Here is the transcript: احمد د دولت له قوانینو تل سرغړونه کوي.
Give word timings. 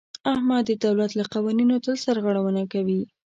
احمد 0.33 0.63
د 0.67 0.71
دولت 0.85 1.11
له 1.19 1.25
قوانینو 1.33 1.75
تل 1.83 1.95
سرغړونه 2.05 2.63
کوي. 2.73 3.01